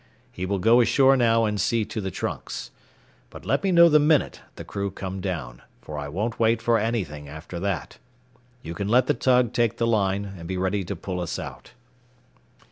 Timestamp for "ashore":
0.81-1.15